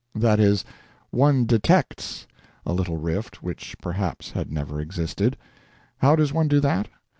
[0.15, 0.65] That is,
[1.11, 2.25] "one detects"
[2.65, 5.37] a little rift which perhaps had never existed.
[5.97, 6.87] How does one do that?